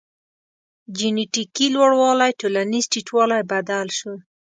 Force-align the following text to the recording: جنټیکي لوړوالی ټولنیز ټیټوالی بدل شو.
جنټیکي 0.97 1.67
لوړوالی 1.75 2.31
ټولنیز 2.39 2.85
ټیټوالی 2.93 3.41
بدل 3.51 3.87
شو. 3.97 4.13